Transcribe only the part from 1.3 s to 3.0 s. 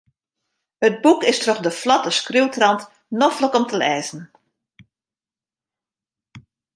is troch de flotte skriuwtrant